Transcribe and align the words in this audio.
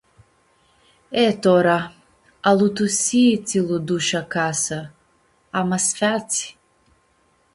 E 1.23 1.25
tora, 1.43 1.77
alutusii 2.49 3.35
tsi 3.45 3.59
lu-dush 3.67 4.13
acasã, 4.21 4.79
ama 5.59 5.77
s-featsi. 5.85 6.45